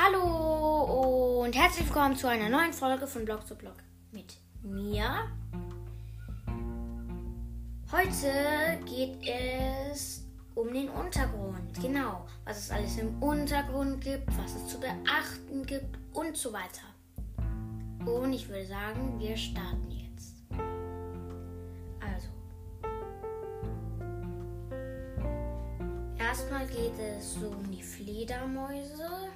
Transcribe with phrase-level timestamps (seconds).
[0.00, 3.74] Hallo und herzlich willkommen zu einer neuen Folge von Blog zu Blog
[4.12, 5.26] mit mir.
[7.90, 10.24] Heute geht es
[10.54, 11.82] um den Untergrund.
[11.82, 16.94] Genau, was es alles im Untergrund gibt, was es zu beachten gibt und so weiter.
[18.08, 20.44] Und ich würde sagen, wir starten jetzt.
[21.98, 22.28] Also,
[26.20, 29.28] erstmal geht es um die Fledermäuse.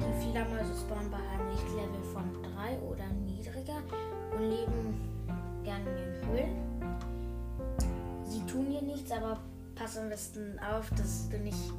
[0.00, 3.82] Die Fledermäuse spawnen bei einem Lichtlevel von 3 oder niedriger
[4.32, 6.66] und leben gerne in den Höhlen.
[8.24, 9.40] Sie tun dir nichts, aber
[9.74, 11.72] pass am besten auf, dass du nicht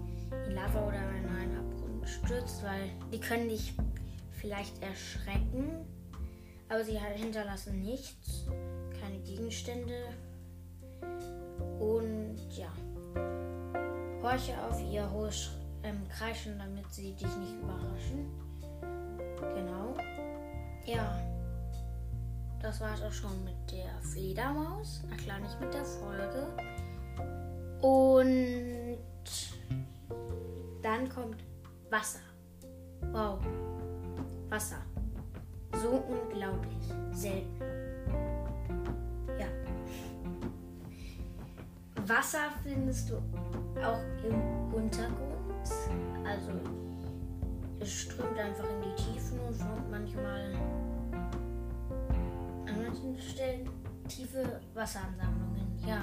[0.47, 3.73] in Lava oder in einen Abgrund stürzt, weil die können dich
[4.31, 5.85] vielleicht erschrecken,
[6.69, 8.45] aber sie hinterlassen nichts,
[9.01, 10.09] keine Gegenstände
[11.79, 12.71] und ja.
[14.21, 15.51] Horche auf ihr hohes
[15.87, 18.27] ähm, Kreischen, damit sie dich nicht überraschen.
[19.39, 19.95] Genau.
[20.85, 21.19] Ja.
[22.61, 25.03] Das war es auch schon mit der Fledermaus.
[25.09, 26.47] Na klar, nicht mit der Folge.
[27.81, 28.97] Und
[30.81, 31.43] dann kommt
[31.89, 32.19] Wasser.
[33.11, 33.39] Wow.
[34.49, 34.81] Wasser.
[35.73, 37.61] So unglaublich selten.
[39.39, 39.47] Ja.
[42.07, 43.17] Wasser findest du
[43.81, 45.36] auch im Untergrund.
[46.25, 46.51] Also
[47.79, 50.53] es strömt einfach in die Tiefen und formt manchmal
[52.65, 53.69] an manchen Stellen
[54.07, 55.79] tiefe Wasseransammlungen.
[55.85, 56.01] Ja,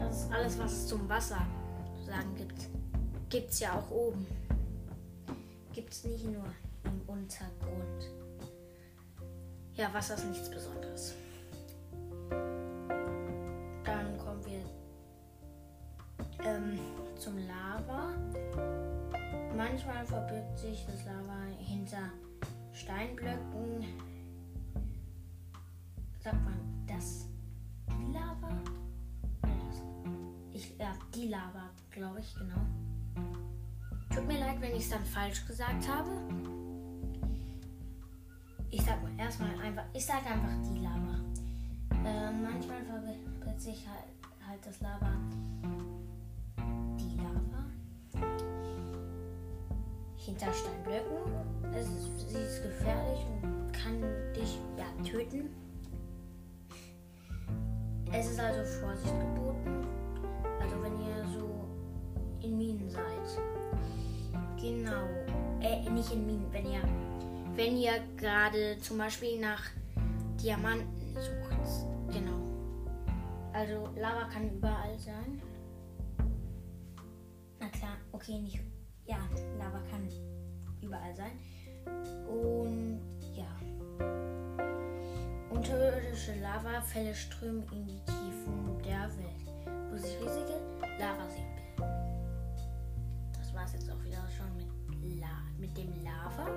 [0.00, 1.46] das ist alles, was es zum Wasser
[1.96, 2.68] zu sagen gibt.
[3.28, 4.26] Gibt es ja auch oben.
[5.72, 6.44] Gibt es nicht nur
[6.84, 8.10] im Untergrund.
[9.74, 11.14] Ja, Wasser ist nichts Besonderes.
[23.22, 23.84] Steinblöcken.
[26.18, 27.28] Sagt man das?
[27.88, 28.50] Die Lava?
[30.52, 32.66] Ich, ja, die Lava, glaube ich, genau.
[34.14, 36.10] Tut mir leid, wenn ich es dann falsch gesagt habe.
[38.70, 41.18] Ich sag mal erstmal einfach, ich sage einfach die Lava.
[42.04, 44.04] Äh, manchmal verbirgt sich halt,
[44.46, 45.12] halt das Lava.
[50.24, 51.16] Hinter Steinblöcken.
[51.74, 54.00] Es ist, sie ist gefährlich und kann
[54.34, 55.50] dich ja, töten.
[58.12, 59.86] Es ist also Vorsicht geboten.
[60.60, 61.68] Also wenn ihr so
[62.40, 63.02] in Minen seid.
[64.60, 65.06] Genau.
[65.60, 66.82] Äh, nicht in Minen, wenn ihr
[67.54, 69.62] wenn ihr gerade zum Beispiel nach
[70.42, 71.86] Diamanten sucht.
[72.10, 72.40] Genau.
[73.52, 75.42] Also Lava kann überall sein.
[77.60, 78.60] Na klar, okay, nicht.
[79.12, 79.18] Ja,
[79.58, 80.08] Lava kann
[80.80, 81.32] überall sein.
[82.26, 82.98] Und
[83.34, 83.44] ja.
[85.50, 90.58] Unterirdische Lavafälle strömen in die Tiefen der Welt, wo sich riesige
[90.98, 91.44] Lavaseen
[91.76, 91.92] bilden.
[93.38, 96.48] Das war es jetzt auch wieder schon mit, La mit dem Lava.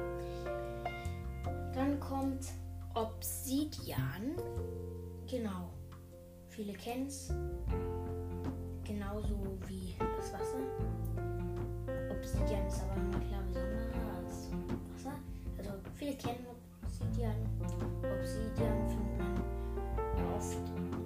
[1.74, 2.48] Dann kommt
[2.94, 4.38] Obsidian.
[5.30, 5.74] Genau.
[6.48, 7.34] Viele kennen es.
[8.86, 11.05] Genauso wie das Wasser.
[12.26, 14.50] Obsidian ist aber besonderer als
[14.96, 15.14] Wasser.
[15.60, 16.48] Also viele kennen
[16.82, 17.36] Obsidian.
[18.02, 20.58] Obsidian findet man oft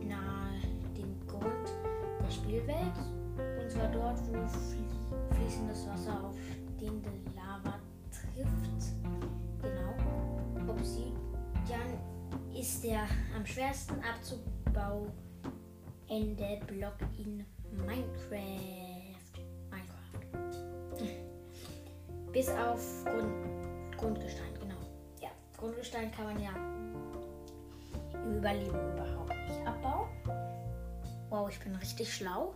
[0.07, 0.61] nahe
[0.95, 1.67] dem Grund
[2.23, 2.95] der Spielwelt.
[3.61, 6.37] Und zwar dort, wo fließendes Wasser auf
[6.77, 7.79] stehende Lava
[8.09, 8.93] trifft.
[9.61, 10.71] Genau.
[10.71, 11.99] Obsidian
[12.57, 13.01] ist der
[13.35, 15.11] am schwersten abzubauen
[16.07, 17.45] Ende Block in
[22.39, 24.77] Bis auf Grund, Grundgestein, genau.
[25.21, 25.27] Ja,
[25.57, 26.51] Grundgestein kann man ja
[28.13, 30.07] im Überleben überhaupt nicht abbauen.
[31.29, 32.53] Wow, ich bin richtig schlau.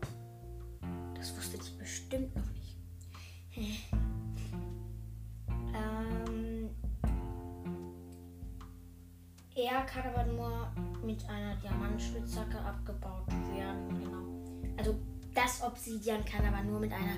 [1.15, 2.77] Das wusste ich bestimmt noch nicht.
[5.75, 6.69] ähm,
[9.53, 10.71] er kann aber nur
[11.05, 13.89] mit einer Diamantspitzhacke abgebaut werden.
[13.99, 14.77] Genau.
[14.77, 14.97] Also
[15.35, 17.17] das Obsidian kann aber nur mit einer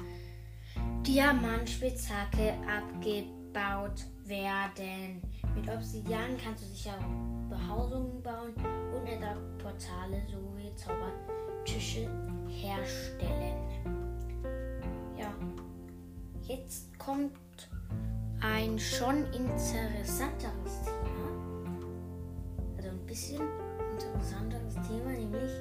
[1.07, 5.21] Diamantspitzhacke abgebaut werden.
[5.55, 6.97] Mit Obsidian kannst du sicher
[7.47, 12.09] Behausungen bauen und Portale sowie Zaubertische
[12.47, 13.55] herstellen.
[15.15, 15.31] Ja,
[16.47, 17.37] jetzt kommt
[18.41, 21.29] ein schon interessanteres Thema.
[22.77, 23.41] Also ein bisschen
[23.93, 25.51] interessanteres Thema, nämlich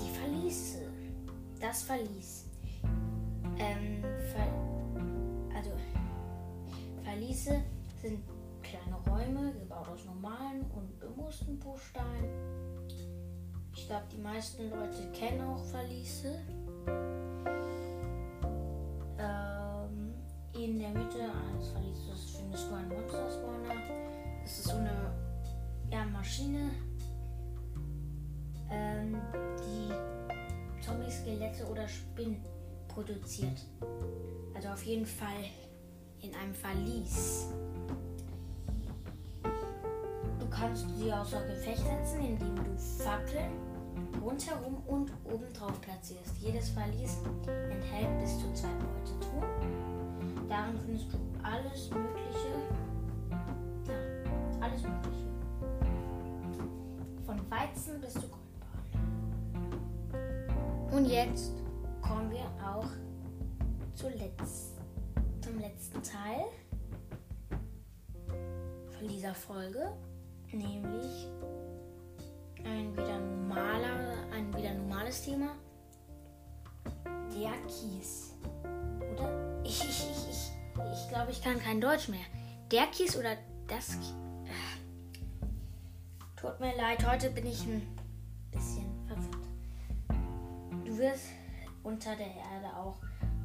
[0.00, 0.88] die Verliese.
[1.60, 2.39] Das Verlies.
[3.60, 4.02] Ähm,
[4.32, 4.48] Ver
[5.54, 5.70] also
[7.04, 7.62] Verliese
[8.00, 8.20] sind
[8.62, 12.30] kleine Räume, gebaut aus normalen und bemusten Bruchsteinen.
[13.76, 16.40] Ich glaube, die meisten Leute kennen auch Verliese.
[32.94, 33.66] Produziert.
[34.54, 35.44] Also auf jeden Fall
[36.22, 37.46] in einem Verlies.
[40.38, 43.52] Du kannst sie außer Gefecht setzen, indem du Fackeln
[44.22, 46.36] rundherum und obendrauf platzierst.
[46.40, 47.18] Jedes Verlies
[47.70, 50.48] enthält bis zu zwei Beutetruhen.
[50.48, 52.48] Darin findest du alles Mögliche.
[53.86, 53.94] Ja,
[54.60, 55.26] alles Mögliche.
[57.24, 58.40] Von Weizen bis zu Goldbarren.
[60.92, 61.59] Und jetzt
[65.40, 66.44] zum letzten Teil
[68.28, 69.92] von dieser Folge,
[70.52, 71.28] nämlich
[72.64, 75.56] ein wieder normaler, ein wieder normales Thema.
[77.34, 78.34] Der Kies.
[79.12, 79.50] Oder?
[79.62, 80.50] Ich, ich, ich, ich,
[80.92, 82.24] ich glaube, ich kann kein Deutsch mehr.
[82.72, 83.36] Der Kies oder
[83.68, 84.14] das Kies?
[86.40, 87.86] Tut mir leid, heute bin ich ein
[88.50, 89.36] bisschen verwirrt.
[90.86, 91.26] Du wirst
[91.82, 92.96] unter der Erde auch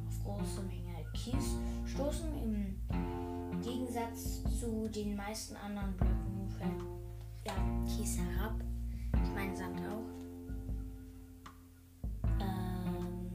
[0.08, 0.85] auf große Menge
[1.16, 2.28] Kies stoßen.
[2.42, 6.16] Im Gegensatz zu den meisten anderen Blöcken
[7.44, 7.54] ja,
[7.86, 8.54] Kies herab.
[9.22, 10.04] Ich meine Sand auch.
[12.40, 13.30] Ähm,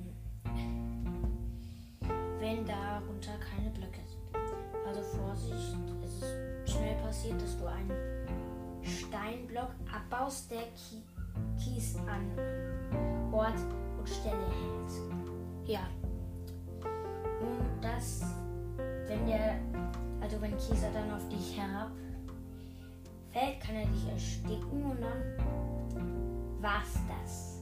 [2.40, 4.22] wenn darunter keine Blöcke sind.
[4.86, 7.92] Also Vorsicht, es ist schnell passiert, dass du einen
[8.84, 10.64] Steinblock abbaust, der
[11.58, 12.32] Kies an
[13.32, 13.60] Ort
[13.98, 15.70] und Stelle hält.
[15.70, 15.88] Ja.
[17.42, 18.22] Und das,
[19.08, 19.60] wenn der,
[20.22, 21.92] also wenn Kieser dann auf dich herab
[23.32, 27.62] fällt, kann er dich ersticken und dann war's das.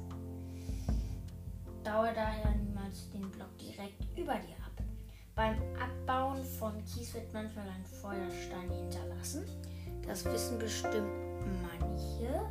[1.84, 4.84] Dauere daher niemals den Block direkt über dir ab.
[5.36, 9.46] Beim Abbauen von Kies wird manchmal ein Feuerstein hinterlassen.
[10.06, 11.10] Das wissen bestimmt
[11.62, 12.42] manche.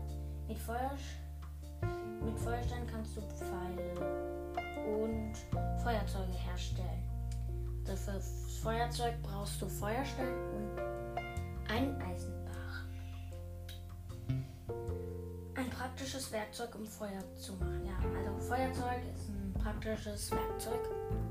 [0.46, 0.92] Mit, Feuer,
[2.24, 3.94] mit Feuerstein kannst du Pfeile
[4.86, 5.34] und
[5.82, 7.07] Feuerzeuge herstellen.
[7.88, 8.30] Also für das
[8.62, 10.78] Feuerzeug brauchst du Feuerstein und
[11.70, 12.84] einen Eisenbach.
[15.54, 17.86] Ein praktisches Werkzeug, um Feuer zu machen.
[17.86, 20.80] Ja, also Feuerzeug ist ein praktisches Werkzeug,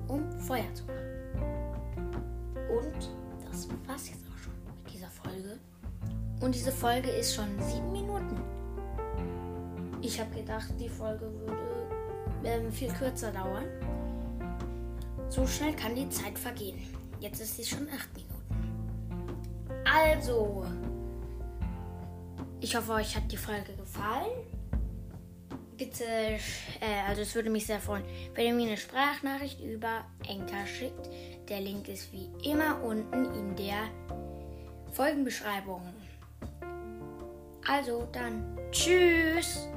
[0.07, 0.97] um Feuer zu machen.
[2.69, 3.09] Und
[3.51, 4.53] das war's jetzt auch schon
[4.83, 5.59] mit dieser Folge.
[6.41, 8.41] Und diese Folge ist schon sieben Minuten.
[10.01, 11.57] Ich habe gedacht, die Folge würde
[12.43, 13.65] ähm, viel kürzer dauern.
[15.29, 16.81] So schnell kann die Zeit vergehen.
[17.19, 18.37] Jetzt ist sie schon acht Minuten.
[19.85, 20.65] Also,
[22.59, 24.31] ich hoffe, euch hat die Folge gefallen.
[25.77, 26.39] Bitte, äh,
[27.07, 28.03] also es würde mich sehr freuen,
[28.33, 31.09] wenn ihr mir eine Sprachnachricht über Enker schickt.
[31.49, 33.83] Der Link ist wie immer unten in der
[34.93, 35.81] Folgenbeschreibung.
[37.67, 39.67] Also dann, tschüss.